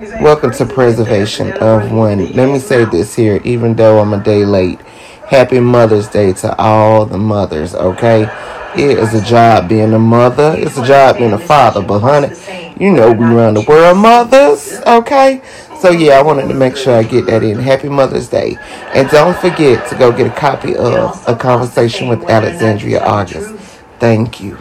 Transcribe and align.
Welcome 0.00 0.52
to 0.52 0.64
Preservation 0.64 1.52
of 1.58 1.92
One. 1.92 2.32
Let 2.32 2.50
me 2.50 2.58
say 2.58 2.86
this 2.86 3.14
here, 3.14 3.38
even 3.44 3.76
though 3.76 3.98
I'm 3.98 4.14
a 4.14 4.24
day 4.24 4.46
late. 4.46 4.80
Happy 5.26 5.60
Mother's 5.60 6.08
Day 6.08 6.32
to 6.32 6.58
all 6.58 7.04
the 7.04 7.18
mothers, 7.18 7.74
okay? 7.74 8.22
It 8.78 8.98
is 8.98 9.12
a 9.12 9.22
job 9.22 9.68
being 9.68 9.92
a 9.92 9.98
mother. 9.98 10.54
It's 10.56 10.78
a 10.78 10.86
job 10.86 11.18
being 11.18 11.34
a 11.34 11.38
father, 11.38 11.82
but 11.82 11.98
honey, 11.98 12.34
you 12.82 12.92
know 12.92 13.12
we 13.12 13.26
run 13.26 13.52
the 13.52 13.60
world 13.68 13.98
mothers, 13.98 14.80
okay? 14.86 15.42
So 15.80 15.90
yeah, 15.90 16.18
I 16.18 16.22
wanted 16.22 16.48
to 16.48 16.54
make 16.54 16.78
sure 16.78 16.96
I 16.96 17.02
get 17.02 17.26
that 17.26 17.42
in. 17.42 17.58
Happy 17.58 17.90
Mother's 17.90 18.28
Day. 18.28 18.56
And 18.94 19.06
don't 19.10 19.36
forget 19.36 19.86
to 19.90 19.96
go 19.96 20.12
get 20.12 20.26
a 20.26 20.34
copy 20.34 20.76
of 20.76 21.22
A 21.28 21.36
Conversation 21.36 22.08
with 22.08 22.22
Alexandria 22.22 23.04
August. 23.04 23.54
Thank 23.98 24.40
you. 24.40 24.56